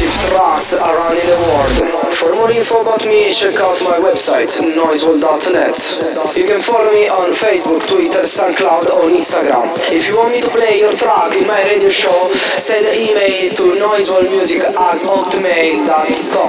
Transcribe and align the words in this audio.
exclusive 0.00 0.30
tracks 0.30 0.72
around 0.74 1.18
in 1.18 1.26
the 1.26 1.36
world. 1.36 1.74
For 2.14 2.34
more 2.34 2.50
info 2.50 2.82
about 2.82 3.04
me, 3.06 3.32
check 3.34 3.56
out 3.56 3.80
my 3.82 3.98
website, 3.98 4.48
noisewall.net. 4.48 6.36
You 6.36 6.46
can 6.46 6.60
follow 6.62 6.92
me 6.92 7.08
on 7.08 7.32
Facebook, 7.32 7.86
Twitter, 7.86 8.22
SoundCloud, 8.22 8.90
on 8.90 9.10
Instagram. 9.10 9.66
If 9.90 10.06
you 10.08 10.16
want 10.18 10.32
me 10.32 10.40
to 10.42 10.50
play 10.50 10.78
your 10.78 10.92
track 10.92 11.34
in 11.34 11.46
my 11.46 11.62
radio 11.64 11.88
show, 11.88 12.32
send 12.58 12.86
an 12.86 12.94
email 12.94 13.50
to 13.50 13.74
noisewallmusic 13.74 14.60
at 14.60 15.00
hotmail.com. 15.02 16.48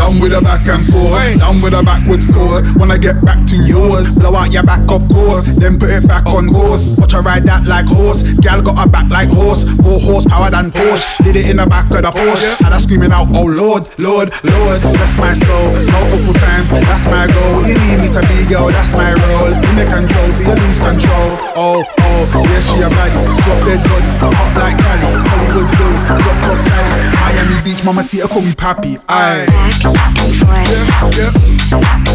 Down 0.00 0.18
with 0.18 0.32
a 0.32 0.40
back 0.40 0.66
and 0.66 0.80
forth, 0.88 1.38
down 1.38 1.60
with 1.60 1.74
a 1.76 1.82
backwards 1.82 2.24
tour. 2.32 2.64
When 2.80 2.90
I 2.90 2.96
get 2.96 3.20
back 3.22 3.46
to 3.52 3.56
yours, 3.68 4.16
blow 4.16 4.34
out 4.34 4.50
your 4.50 4.64
back, 4.64 4.80
of 4.88 5.06
course. 5.12 5.60
Then 5.60 5.78
put 5.78 5.90
it 5.90 6.08
back 6.08 6.24
on 6.24 6.48
course. 6.48 6.96
Watch 6.96 7.12
her 7.12 7.20
ride 7.20 7.44
that 7.44 7.68
like 7.68 7.84
horse. 7.84 8.32
Gal 8.40 8.62
got 8.62 8.80
a 8.80 8.88
back 8.88 9.12
like 9.12 9.28
horse, 9.28 9.76
more 9.78 10.00
horsepower 10.00 10.48
than 10.48 10.72
Porsche. 10.72 11.04
Did 11.22 11.36
it 11.36 11.50
in 11.50 11.58
the 11.58 11.66
back 11.66 11.92
of 11.92 12.00
the 12.00 12.10
Porsche. 12.10 12.56
Had 12.64 12.72
her 12.72 12.80
screaming 12.80 13.12
out, 13.12 13.28
oh 13.36 13.44
Lord, 13.44 13.92
Lord, 14.00 14.32
Lord. 14.42 14.80
Bless 14.80 15.14
my 15.20 15.36
soul, 15.36 15.68
multiple 15.92 16.32
times. 16.32 16.70
That's 16.72 17.04
my 17.04 17.28
goal. 17.28 17.68
You 17.68 17.76
need 17.76 18.00
me 18.00 18.08
to 18.08 18.24
be 18.24 18.48
girl, 18.48 18.72
that's 18.72 18.96
my 18.96 19.12
role. 19.12 19.52
You 19.52 19.72
make 19.76 19.92
control 19.92 20.32
till 20.32 20.48
you 20.48 20.56
lose 20.64 20.80
control. 20.80 21.28
Oh, 21.60 21.84
oh, 21.84 22.24
yeah, 22.48 22.60
she 22.64 22.80
a 22.80 22.88
baddie. 22.88 23.20
Drop 23.44 23.60
dead 23.68 23.84
body, 23.84 24.10
hot 24.16 24.56
like 24.56 24.80
Cali. 24.80 25.29
Hollywood 25.50 25.70
Hills, 25.74 26.04
drop 26.04 26.20
top 26.44 26.58
Cali. 26.64 27.10
Miami 27.16 27.62
Beach, 27.64 27.82
mama 27.82 28.02
see 28.04 28.20
her 28.20 28.28
call 28.28 28.42
me 28.42 28.52
papi. 28.52 29.02
Aye. 29.08 29.46
Back 29.46 29.84
and 30.22 30.34
forth. 30.38 30.70
Yeah, 30.70 31.10
yeah. 31.18 31.32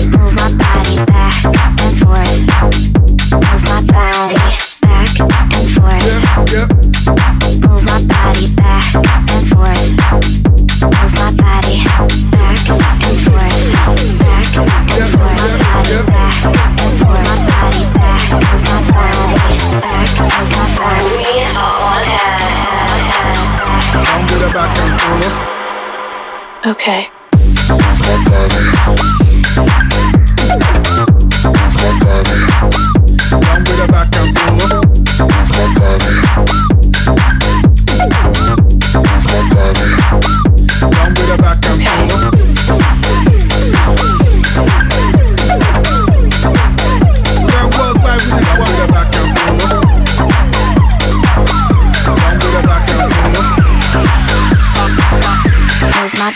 Move 0.08 0.34
my 0.34 0.48
body 0.56 0.96
back 1.06 1.44
and 1.44 1.94
forth. 2.00 2.32
Move 3.32 3.62
my 3.68 3.82
body 3.92 4.40
back 4.82 5.20
and 5.20 5.68
forth. 5.76 6.04
Yeah, 6.08 6.24
yeah. 6.54 6.68
Move 7.68 7.84
my 7.84 8.00
body 8.08 8.48
back 8.56 8.75
forth. 26.74 27.16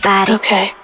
Okay. 0.10 0.34
Okay. 0.34 0.79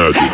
magic. 0.00 0.29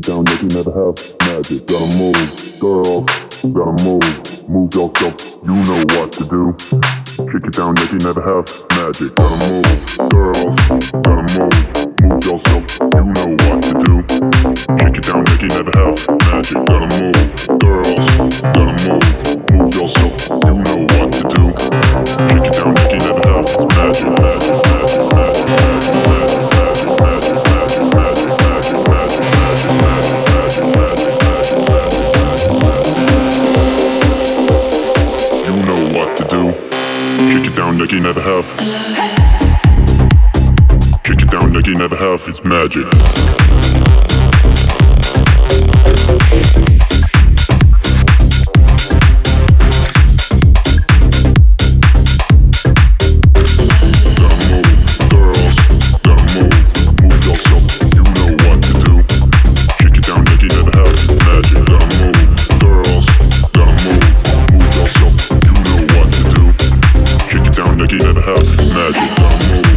We 0.00 0.06
it 0.06 0.08
down, 0.08 0.24
make 0.24 0.42
never 0.54 0.72
have 0.72 0.96
magic. 1.28 1.60
Gotta 1.68 1.84
move, 2.00 2.32
girl. 2.58 3.04
Gotta 3.52 3.76
move, 3.84 4.00
move 4.48 4.72
yourself. 4.72 5.12
You 5.44 5.52
know 5.52 5.84
what 5.92 6.08
to 6.12 6.24
do. 6.24 6.56
Kick 7.28 7.44
it 7.44 7.52
down, 7.52 7.74
make 7.74 7.92
never 8.00 8.22
have 8.24 8.48
magic. 8.80 9.12
Gotta 9.16 9.36
move, 9.44 9.68
girl. 10.08 10.56
Gotta 11.04 11.20
move, 11.36 11.52
move 12.00 12.24
yourself. 12.24 12.64
You 12.80 13.04
know 13.12 13.28
what 13.44 13.60
to 13.60 13.76
do. 13.84 14.00
Kick 14.80 14.96
it 14.96 15.04
down, 15.04 15.20
make 15.28 15.44
never 15.52 15.72
have 15.76 16.00
magic. 16.32 16.64
Gotta 16.64 16.88
move, 16.96 17.20
girl. 17.60 17.92
Gotta 18.56 18.72
move, 18.88 19.04
move 19.52 19.68
yourself. 19.76 20.16
You 20.32 20.56
know 20.64 20.80
what 20.96 21.12
to 21.12 21.22
do. 21.28 21.42
Kick 22.24 22.48
it 22.48 22.56
down, 22.56 22.72
make 22.72 22.96
never 23.04 23.20
have 23.28 23.52
magic, 23.68 24.00
magic, 24.00 24.16
magic, 24.16 24.48
magic, 24.56 24.96
magic. 25.00 25.44
magic. 25.52 26.19
down 37.70 37.78
like 37.78 37.92
you 37.92 38.00
never 38.00 38.20
have. 38.20 38.46
Kick 41.04 41.22
it 41.22 41.30
down 41.30 41.52
like 41.52 41.66
you 41.66 41.78
never 41.78 41.96
have, 41.96 42.22
it's 42.26 42.44
magic. 42.44 42.86
never 68.26 68.32
have 68.32 68.74
magic. 68.74 69.69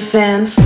My 0.00 0.59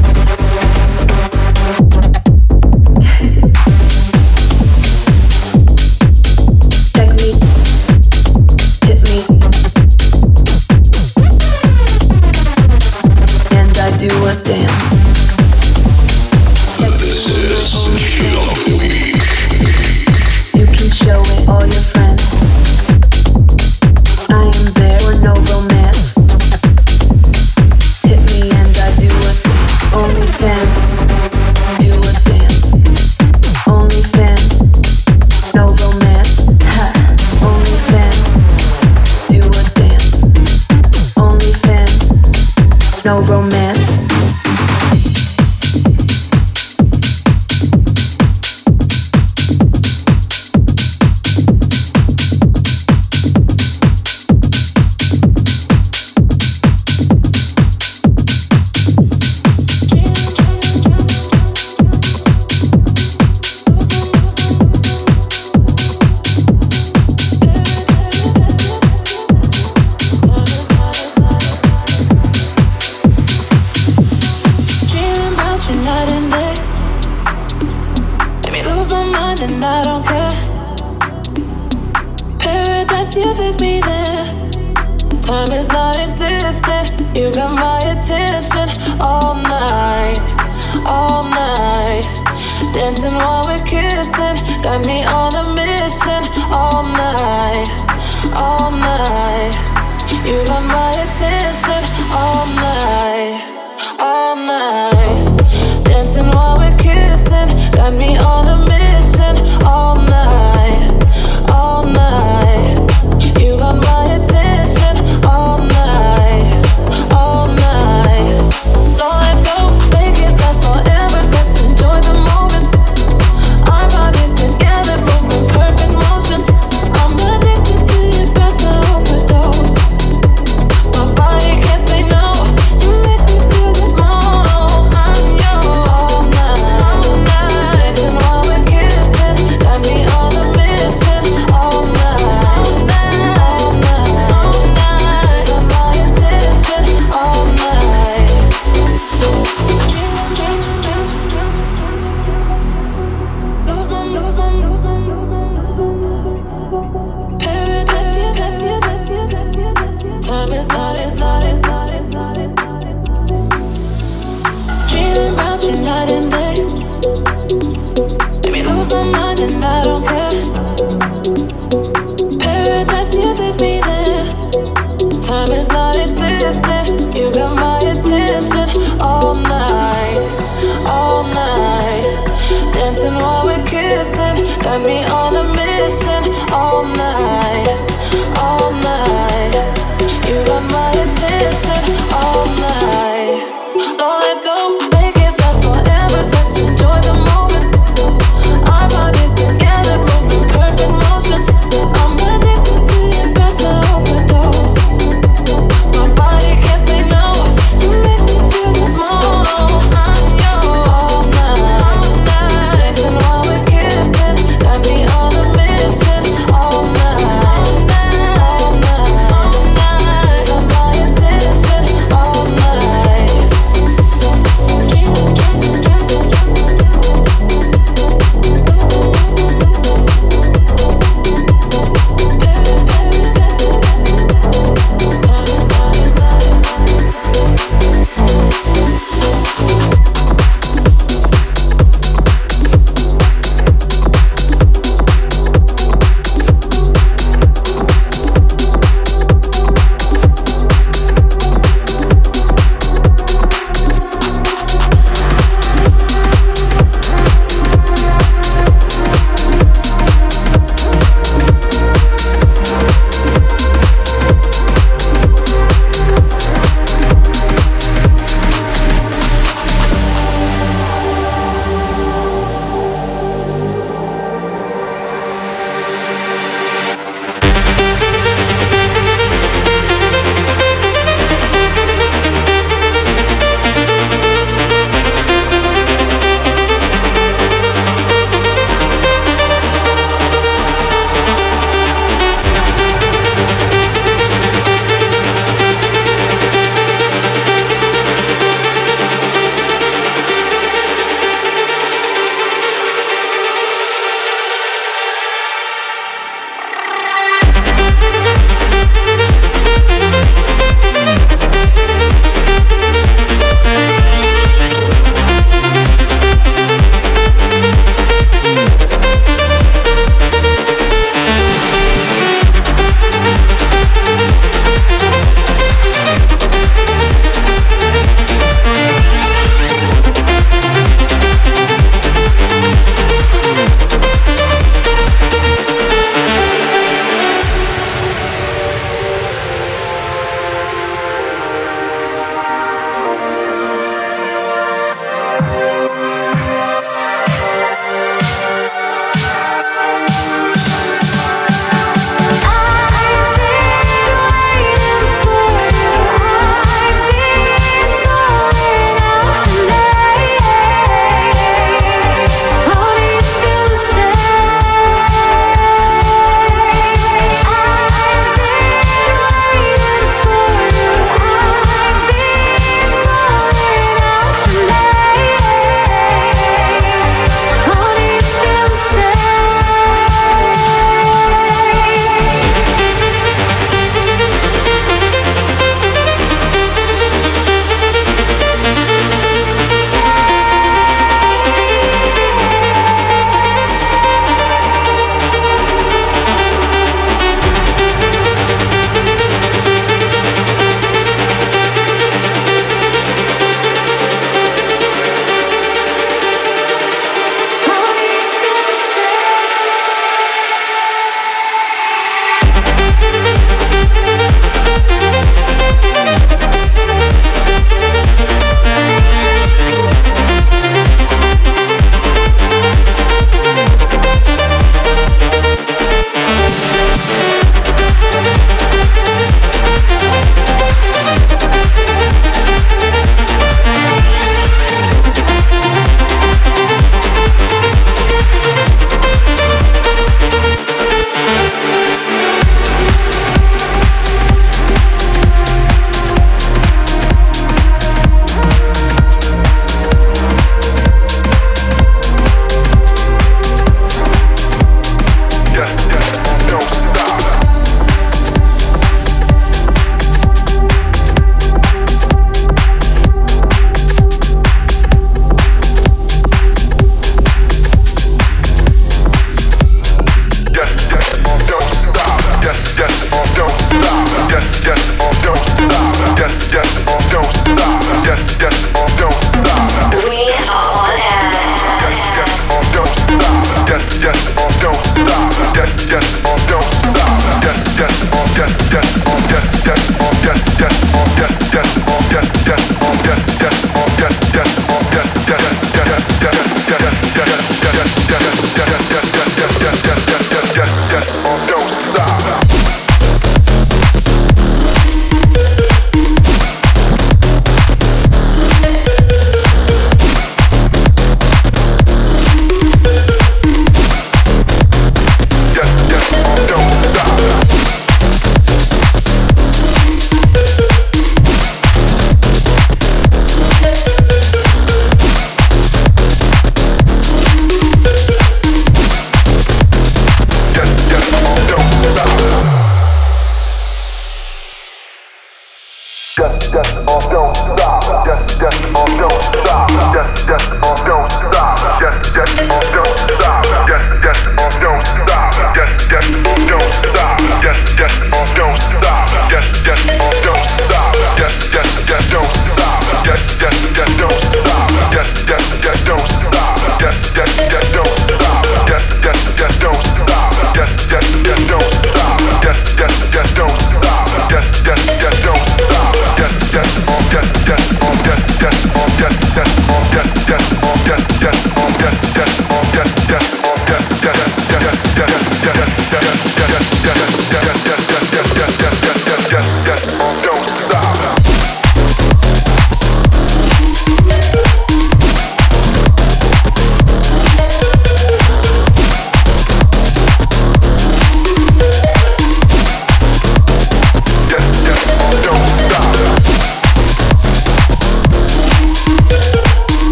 no 43.04 43.20
romance. 43.20 43.63